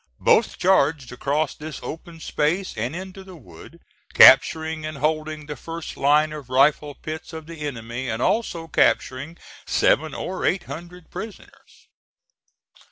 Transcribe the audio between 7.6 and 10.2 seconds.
enemy, and also capturing seven